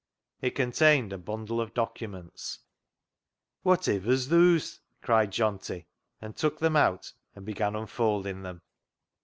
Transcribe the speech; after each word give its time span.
It 0.41 0.55
contained 0.55 1.13
a 1.13 1.17
bundle 1.19 1.61
of 1.61 1.75
documents." 1.75 2.57
Whativer's 3.63 4.29
thoos?" 4.29 4.79
cried 5.03 5.29
Johnty, 5.29 5.85
and 6.19 6.35
took 6.35 6.57
them 6.57 6.75
out 6.75 7.13
and 7.35 7.45
began 7.45 7.75
unfolding 7.75 8.41
them. 8.41 8.63